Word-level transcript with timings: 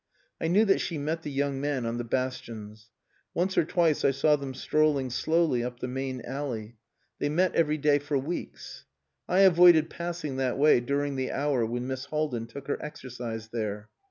I 0.41 0.47
knew 0.47 0.65
that 0.65 0.81
she 0.81 0.97
met 0.97 1.21
the 1.21 1.29
young 1.29 1.61
man 1.61 1.85
on 1.85 1.99
the 1.99 2.03
Bastions. 2.03 2.89
Once 3.35 3.55
or 3.55 3.63
twice 3.63 4.03
I 4.03 4.09
saw 4.09 4.35
them 4.35 4.55
strolling 4.55 5.11
slowly 5.11 5.63
up 5.63 5.79
the 5.79 5.87
main 5.87 6.21
alley. 6.21 6.77
They 7.19 7.29
met 7.29 7.53
every 7.53 7.77
day 7.77 7.99
for 7.99 8.17
weeks. 8.17 8.85
I 9.29 9.41
avoided 9.41 9.91
passing 9.91 10.37
that 10.37 10.57
way 10.57 10.79
during 10.79 11.17
the 11.17 11.31
hour 11.31 11.63
when 11.67 11.85
Miss 11.85 12.05
Haldin 12.05 12.47
took 12.47 12.67
her 12.67 12.83
exercise 12.83 13.49
there. 13.49 13.89